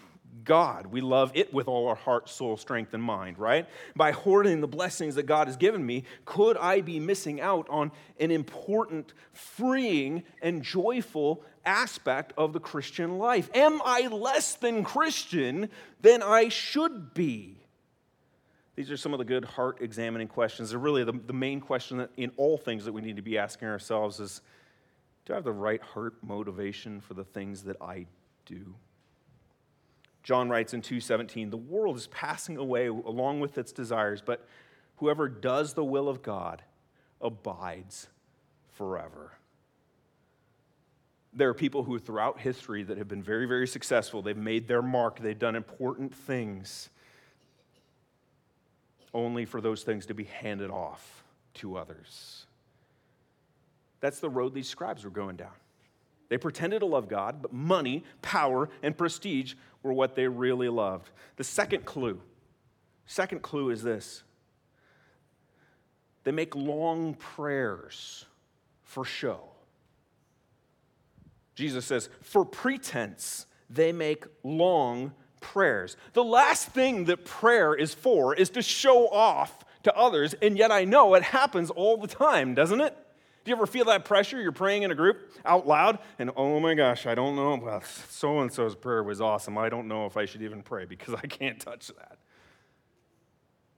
[0.43, 0.87] God.
[0.87, 3.65] We love it with all our heart, soul, strength, and mind, right?
[3.95, 7.93] By hoarding the blessings that God has given me, could I be missing out on
[8.19, 13.49] an important, freeing, and joyful aspect of the Christian life?
[13.53, 15.69] Am I less than Christian
[16.01, 17.62] than I should be?
[18.75, 20.71] These are some of the good heart examining questions.
[20.71, 23.67] They're really the, the main question in all things that we need to be asking
[23.67, 24.41] ourselves is
[25.25, 28.07] do I have the right heart motivation for the things that I
[28.45, 28.75] do?
[30.23, 34.45] John writes in 2:17, "The world is passing away along with its desires, but
[34.97, 36.63] whoever does the will of God
[37.21, 38.09] abides
[38.69, 39.33] forever."
[41.31, 44.21] There are people who throughout history that have been very very successful.
[44.21, 46.89] They've made their mark, they've done important things
[49.13, 51.23] only for those things to be handed off
[51.55, 52.45] to others.
[53.99, 55.51] That's the road these scribes were going down.
[56.29, 61.09] They pretended to love God, but money, power, and prestige were what they really loved.
[61.35, 62.19] The second clue,
[63.05, 64.23] second clue is this.
[66.23, 68.25] They make long prayers
[68.81, 69.41] for show.
[71.55, 75.95] Jesus says, for pretense, they make long prayers.
[76.13, 80.71] The last thing that prayer is for is to show off to others, and yet
[80.71, 82.97] I know it happens all the time, doesn't it?
[83.43, 84.41] Do you ever feel that pressure?
[84.41, 87.55] You're praying in a group out loud, and oh my gosh, I don't know.
[87.55, 89.57] Well, so and so's prayer was awesome.
[89.57, 92.17] I don't know if I should even pray because I can't touch that.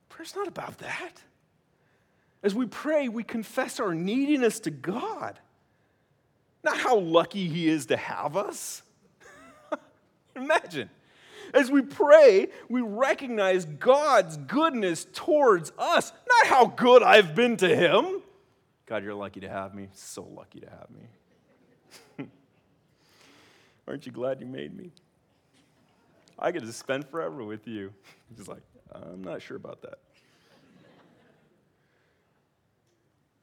[0.09, 1.21] Prayer's not about that.
[2.43, 5.39] As we pray, we confess our neediness to God,
[6.63, 8.83] not how lucky He is to have us.
[10.35, 10.91] Imagine.
[11.55, 17.73] As we pray, we recognize God's goodness towards us, not how good I've been to
[17.73, 18.21] Him.
[18.85, 19.87] God, you're lucky to have me.
[19.93, 20.87] So lucky to have
[22.19, 22.27] me.
[23.87, 24.91] Aren't you glad you made me?
[26.37, 27.93] I get to spend forever with you.
[28.37, 29.99] He's like, I'm not sure about that.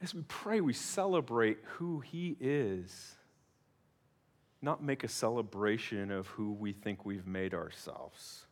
[0.02, 3.14] As we pray, we celebrate who He is,
[4.62, 8.46] not make a celebration of who we think we've made ourselves.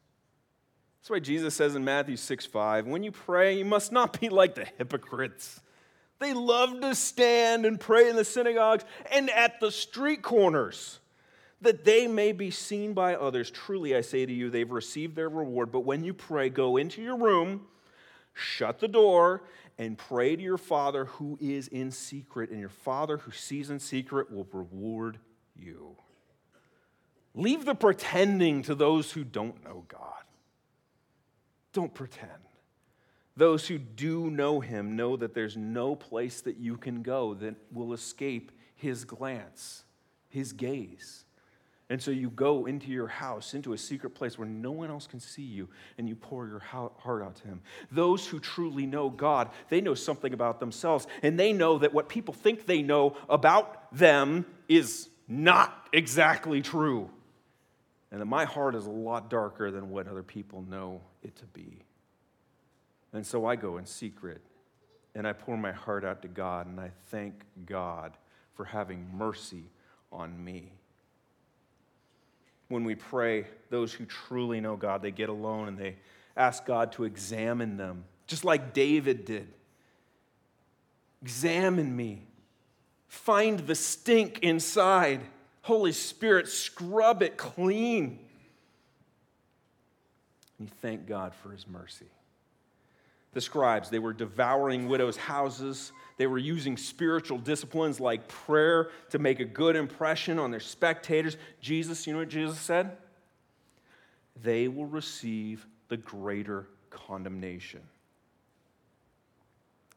[1.00, 4.28] That's why Jesus says in Matthew 6 5, when you pray, you must not be
[4.28, 5.60] like the hypocrites
[6.20, 11.00] they love to stand and pray in the synagogues and at the street corners
[11.62, 13.50] that they may be seen by others.
[13.50, 15.72] Truly, I say to you, they've received their reward.
[15.72, 17.66] But when you pray, go into your room,
[18.34, 19.44] shut the door,
[19.78, 23.78] and pray to your Father who is in secret, and your Father who sees in
[23.78, 25.18] secret will reward
[25.60, 25.96] you.
[27.34, 30.24] Leave the pretending to those who don't know God.
[31.72, 32.30] Don't pretend.
[33.36, 37.54] Those who do know him know that there's no place that you can go that
[37.72, 39.84] will escape his glance,
[40.28, 41.24] his gaze.
[41.90, 45.08] And so you go into your house, into a secret place where no one else
[45.08, 45.68] can see you,
[45.98, 47.62] and you pour your heart out to Him.
[47.90, 52.08] Those who truly know God, they know something about themselves, and they know that what
[52.08, 57.08] people think they know about them is not exactly true.
[58.10, 61.46] And that my heart is a lot darker than what other people know it to
[61.46, 61.84] be.
[63.12, 64.40] And so I go in secret
[65.14, 68.16] and I pour my heart out to God and I thank God
[68.54, 69.64] for having mercy
[70.12, 70.72] on me.
[72.68, 75.96] When we pray, those who truly know God, they get alone and they
[76.36, 79.48] ask God to examine them, just like David did.
[81.22, 82.26] Examine me.
[83.10, 85.20] Find the stink inside.
[85.62, 88.20] Holy Spirit, scrub it clean.
[90.58, 92.06] And you thank God for his mercy
[93.32, 93.90] the scribes.
[93.90, 95.92] They were devouring widows' houses.
[96.16, 101.36] They were using spiritual disciplines like prayer to make a good impression on their spectators.
[101.60, 102.96] Jesus, you know what Jesus said?
[104.42, 107.80] They will receive the greater condemnation.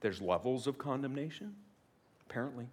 [0.01, 1.55] There's levels of condemnation,
[2.29, 2.67] apparently.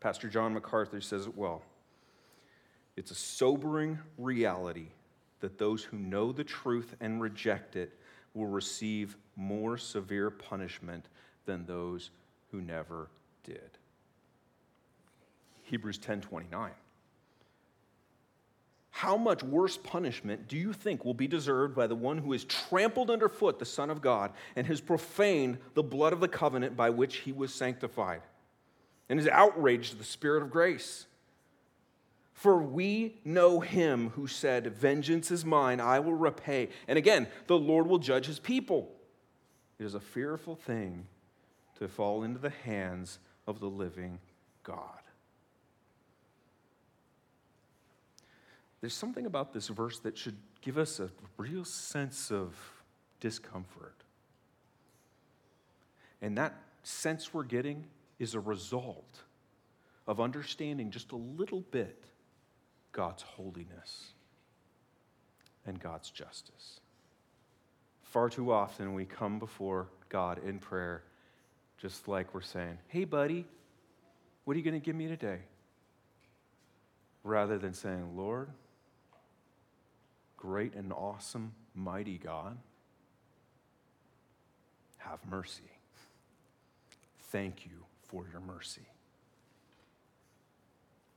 [0.00, 1.62] Pastor John MacArthur says it well.
[2.96, 4.88] It's a sobering reality
[5.40, 7.96] that those who know the truth and reject it
[8.34, 11.06] will receive more severe punishment
[11.46, 12.10] than those
[12.50, 13.08] who never
[13.44, 13.78] did.
[15.64, 16.72] Hebrews 10:29.
[18.90, 22.44] How much worse punishment do you think will be deserved by the one who has
[22.44, 26.90] trampled underfoot the Son of God and has profaned the blood of the covenant by
[26.90, 28.22] which he was sanctified
[29.08, 31.06] and has outraged the Spirit of grace?
[32.32, 36.68] For we know him who said, Vengeance is mine, I will repay.
[36.86, 38.92] And again, the Lord will judge his people.
[39.78, 41.06] It is a fearful thing
[41.78, 44.20] to fall into the hands of the living
[44.62, 45.00] God.
[48.80, 52.54] There's something about this verse that should give us a real sense of
[53.20, 53.96] discomfort.
[56.22, 56.54] And that
[56.84, 57.84] sense we're getting
[58.18, 59.20] is a result
[60.06, 62.04] of understanding just a little bit
[62.92, 64.12] God's holiness
[65.66, 66.80] and God's justice.
[68.02, 71.02] Far too often we come before God in prayer
[71.76, 73.44] just like we're saying, Hey, buddy,
[74.44, 75.38] what are you going to give me today?
[77.22, 78.48] Rather than saying, Lord,
[80.36, 82.56] great and awesome, mighty God,
[84.96, 85.70] have mercy.
[87.30, 88.86] Thank you for your mercy.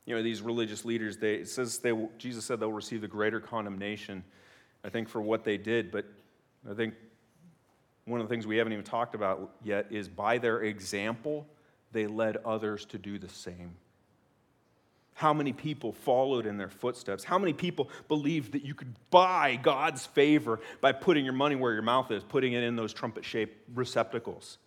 [0.05, 3.39] You know, these religious leaders, they, it says they, Jesus said they'll receive the greater
[3.39, 4.23] condemnation,
[4.83, 5.91] I think, for what they did.
[5.91, 6.05] But
[6.69, 6.95] I think
[8.05, 11.47] one of the things we haven't even talked about yet is by their example,
[11.91, 13.75] they led others to do the same.
[15.13, 17.23] How many people followed in their footsteps?
[17.23, 21.73] How many people believed that you could buy God's favor by putting your money where
[21.73, 24.57] your mouth is, putting it in those trumpet shaped receptacles?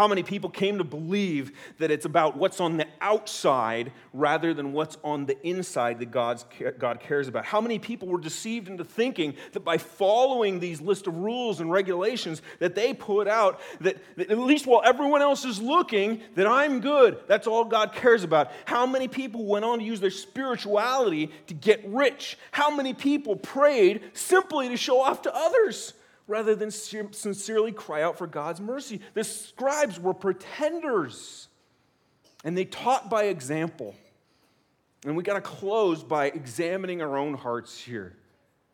[0.00, 4.72] How many people came to believe that it's about what's on the outside rather than
[4.72, 6.46] what's on the inside that God's,
[6.78, 7.44] God cares about?
[7.44, 11.70] How many people were deceived into thinking that by following these list of rules and
[11.70, 16.46] regulations that they put out, that, that at least while everyone else is looking, that
[16.46, 17.18] I'm good.
[17.26, 18.52] That's all God cares about.
[18.64, 22.38] How many people went on to use their spirituality to get rich?
[22.52, 25.92] How many people prayed simply to show off to others?
[26.30, 29.00] Rather than sincerely cry out for God's mercy.
[29.14, 31.48] The scribes were pretenders,
[32.44, 33.94] and they taught by example.
[35.04, 38.16] And we got to close by examining our own hearts here.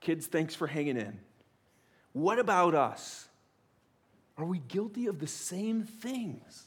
[0.00, 1.18] Kids, thanks for hanging in.
[2.12, 3.28] What about us?
[4.36, 6.66] Are we guilty of the same things?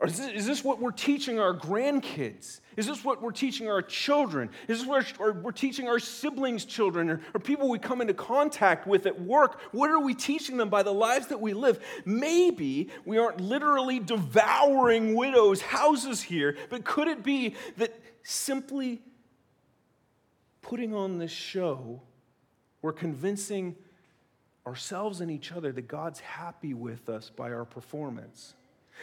[0.00, 2.60] Or is this, is this, what we're teaching our grandkids?
[2.78, 4.48] Is this what we're teaching our children?
[4.66, 8.86] Is this what we're teaching our siblings' children or, or people we come into contact
[8.86, 9.60] with at work?
[9.72, 11.84] What are we teaching them by the lives that we live?
[12.06, 19.02] Maybe we aren't literally devouring widows' houses here, but could it be that simply
[20.62, 22.00] putting on this show,
[22.80, 23.76] we're convincing
[24.66, 28.54] ourselves and each other that God's happy with us by our performance?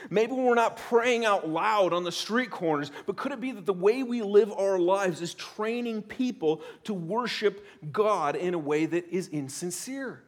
[0.09, 3.65] Maybe we're not praying out loud on the street corners, but could it be that
[3.65, 8.85] the way we live our lives is training people to worship God in a way
[8.85, 10.23] that is insincere?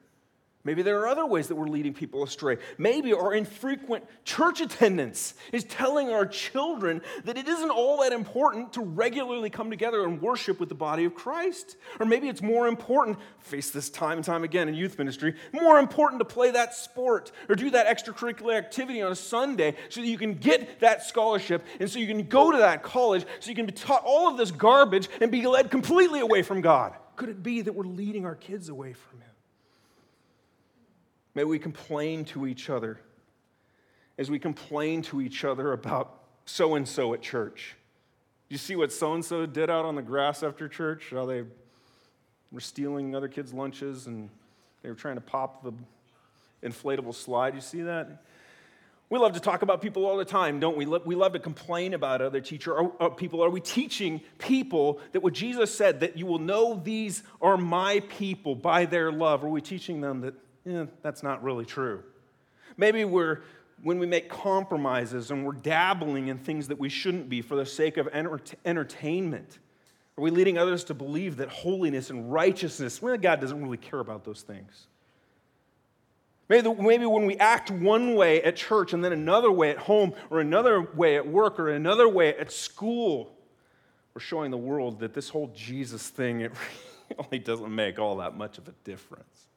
[0.66, 2.58] Maybe there are other ways that we're leading people astray.
[2.78, 8.74] Maybe our infrequent church attendance is telling our children that it isn't all that important
[8.74, 11.78] to regularly come together and worship with the body of Christ.
[11.98, 15.80] Or maybe it's more important, face this time and time again in youth ministry, more
[15.80, 20.08] important to play that sport or do that extracurricular activity on a Sunday so that
[20.08, 23.56] you can get that scholarship and so you can go to that college so you
[23.56, 26.96] can be taught all of this garbage and be led completely away from God.
[27.16, 29.30] Could it be that we're leading our kids away from Him?
[31.40, 33.00] May we complain to each other
[34.18, 37.78] as we complain to each other about so and so at church.
[38.50, 41.12] You see what so and so did out on the grass after church?
[41.12, 41.44] How they
[42.52, 44.30] were stealing other kids' lunches and
[44.84, 45.72] they were trying to pop the
[46.62, 47.56] inflatable slide.
[47.56, 48.22] You see that?
[49.10, 50.86] We love to talk about people all the time, don't we?
[50.88, 53.42] We love to complain about other teacher or uh, people.
[53.42, 58.02] Are we teaching people that what Jesus said, that you will know these are my
[58.10, 59.46] people by their love?
[59.46, 60.34] Are we teaching them that
[60.66, 62.04] yeah, that's not really true.
[62.78, 63.42] Maybe we're,
[63.84, 67.66] when we make compromises and we're dabbling in things that we shouldn't be for the
[67.66, 69.60] sake of enter- entertainment.
[70.18, 74.00] Are we leading others to believe that holiness and righteousness, well, God doesn't really care
[74.00, 74.88] about those things?
[76.50, 80.14] Maybe, maybe when we act one way at church and then another way at home
[80.32, 83.32] or another way at work or another way at school,
[84.14, 86.52] we're showing the world that this whole Jesus thing, it
[87.18, 89.49] really doesn't make all that much of a difference.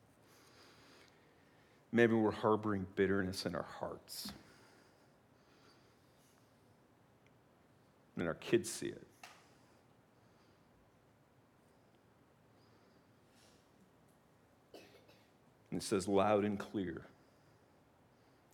[1.92, 4.32] Maybe we're harboring bitterness in our hearts.
[8.16, 9.06] And our kids see it.
[15.70, 17.02] And it says loud and clear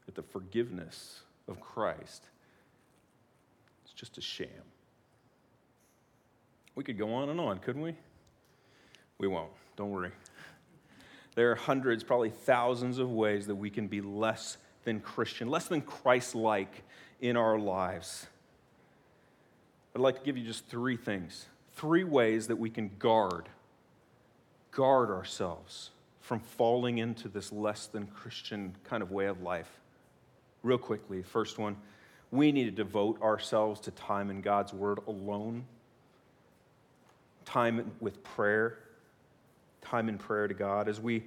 [0.07, 2.25] that the forgiveness of Christ
[3.85, 4.49] is just a sham.
[6.77, 7.97] We could go on and on, couldn't we?
[9.19, 9.51] We won't.
[9.77, 10.13] Don't worry.
[11.35, 15.69] There are hundreds, probably thousands of ways that we can be less than Christian, less
[15.69, 16.83] than Christ like
[17.21, 18.27] in our lives.
[19.95, 23.49] I'd like to give you just three things, three ways that we can guard,
[24.71, 29.71] guard ourselves from falling into this less than Christian kind of way of life.
[30.63, 31.77] Real quickly, first one,
[32.31, 35.65] We need to devote ourselves to time in God's Word alone,
[37.47, 38.79] time with prayer,
[39.83, 40.89] time in prayer to God.
[40.89, 41.25] As we,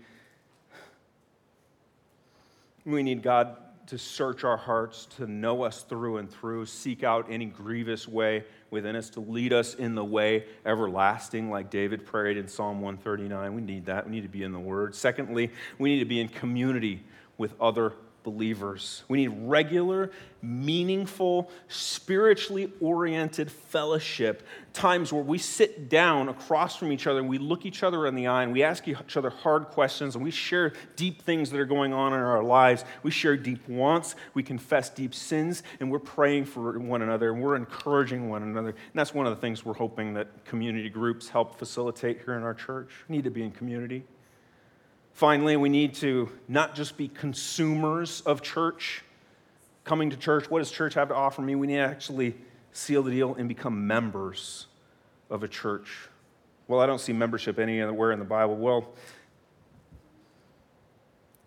[2.85, 7.25] we need God to search our hearts, to know us through and through, seek out
[7.29, 12.37] any grievous way within us, to lead us in the way everlasting, like David prayed
[12.37, 13.53] in Psalm 139.
[13.53, 14.05] We need that.
[14.05, 14.95] We need to be in the Word.
[14.95, 17.03] Secondly, we need to be in community
[17.37, 17.93] with other
[18.23, 19.03] believers.
[19.07, 20.11] We need regular,
[20.41, 27.37] meaningful, spiritually oriented fellowship, times where we sit down across from each other and we
[27.37, 30.31] look each other in the eye and we ask each other hard questions and we
[30.31, 32.85] share deep things that are going on in our lives.
[33.03, 37.41] We share deep wants, we confess deep sins, and we're praying for one another and
[37.41, 38.69] we're encouraging one another.
[38.69, 42.43] And that's one of the things we're hoping that community groups help facilitate here in
[42.43, 42.89] our church.
[43.07, 44.03] We need to be in community.
[45.13, 49.03] Finally, we need to not just be consumers of church,
[49.83, 50.49] coming to church.
[50.49, 51.55] What does church have to offer me?
[51.55, 52.35] We need to actually
[52.71, 54.67] seal the deal and become members
[55.29, 56.09] of a church.
[56.67, 58.55] Well, I don't see membership anywhere in the Bible.
[58.55, 58.87] Well,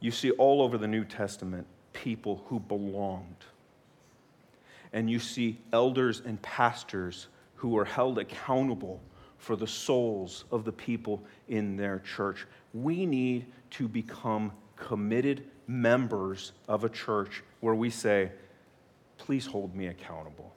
[0.01, 3.45] you see all over the New Testament people who belonged.
[4.93, 9.01] And you see elders and pastors who were held accountable
[9.45, 12.47] for the souls of the people in their church.
[12.73, 18.33] We need to become committed members of a church where we say,
[19.19, 20.55] please hold me accountable.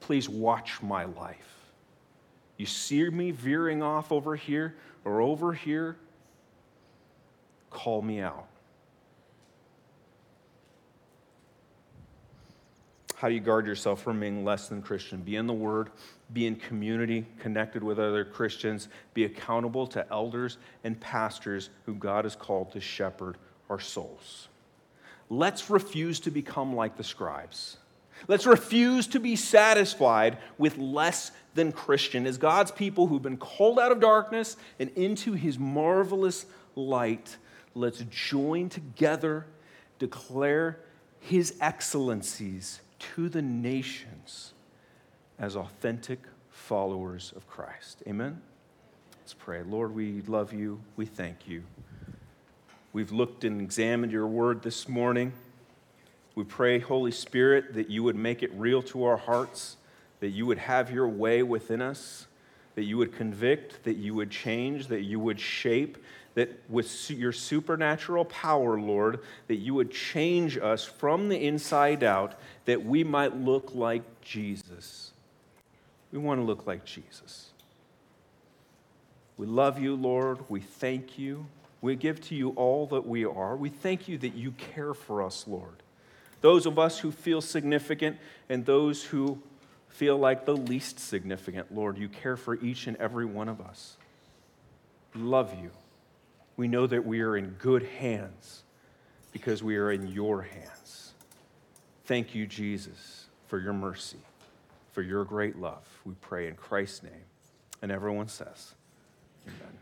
[0.00, 1.58] Please watch my life.
[2.56, 5.96] You see me veering off over here or over here,
[7.68, 8.46] call me out.
[13.20, 15.20] How do you guard yourself from being less than Christian?
[15.20, 15.90] Be in the Word,
[16.32, 22.24] be in community, connected with other Christians, be accountable to elders and pastors who God
[22.24, 23.36] has called to shepherd
[23.68, 24.48] our souls.
[25.28, 27.76] Let's refuse to become like the scribes.
[28.26, 32.26] Let's refuse to be satisfied with less than Christian.
[32.26, 37.36] As God's people who've been called out of darkness and into his marvelous light,
[37.74, 39.44] let's join together,
[39.98, 40.78] declare
[41.20, 44.54] his excellencies to the nations
[45.38, 46.20] as authentic
[46.50, 48.02] followers of Christ.
[48.06, 48.40] Amen?
[49.20, 49.62] Let's pray.
[49.62, 50.80] Lord, we love you.
[50.96, 51.62] We thank you.
[52.92, 55.32] We've looked and examined your word this morning.
[56.34, 59.76] We pray, Holy Spirit, that you would make it real to our hearts,
[60.20, 62.26] that you would have your way within us,
[62.74, 65.98] that you would convict, that you would change, that you would shape,
[66.34, 72.38] that with your supernatural power, Lord, that you would change us from the inside out,
[72.66, 75.12] that we might look like Jesus.
[76.12, 77.50] We want to look like Jesus.
[79.36, 80.38] We love you, Lord.
[80.48, 81.46] We thank you.
[81.80, 83.56] We give to you all that we are.
[83.56, 85.82] We thank you that you care for us, Lord.
[86.42, 88.18] Those of us who feel significant
[88.48, 89.42] and those who
[89.88, 93.96] feel like the least significant, Lord, you care for each and every one of us.
[95.14, 95.70] Love you
[96.60, 98.64] we know that we are in good hands
[99.32, 101.14] because we are in your hands.
[102.04, 104.18] Thank you, Jesus, for your mercy,
[104.92, 105.86] for your great love.
[106.04, 107.24] We pray in Christ's name.
[107.80, 108.74] And everyone says,
[109.46, 109.78] Amen.